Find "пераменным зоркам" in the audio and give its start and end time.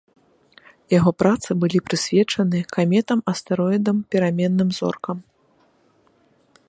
4.17-5.17